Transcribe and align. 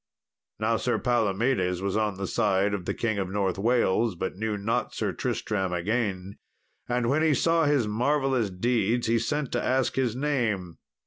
Now 0.59 0.77
Sir 0.77 0.97
Palomedes 0.97 1.79
was 1.79 1.95
on 1.95 2.17
the 2.17 2.25
side 2.25 2.73
of 2.73 2.85
the 2.85 2.93
King 2.95 3.19
of 3.19 3.29
North 3.29 3.59
Wales, 3.59 4.15
but 4.15 4.35
knew 4.35 4.57
not 4.57 4.95
Sir 4.95 5.13
Tristram 5.13 5.71
again. 5.73 6.39
And, 6.89 7.07
when 7.07 7.21
he 7.21 7.35
saw 7.35 7.65
his 7.65 7.87
marvellous 7.87 8.49
deeds, 8.49 9.05
he 9.05 9.19
sent 9.19 9.51
to 9.51 9.63
ask 9.63 9.97
his 9.97 10.15
name. 10.15 10.79